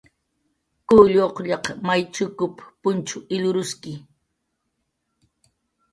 "K""uw 0.87 1.05
lluqllaq 1.13 1.65
may 1.85 2.01
chukup 2.13 2.55
punch 2.81 3.11
ilruski" 3.35 3.93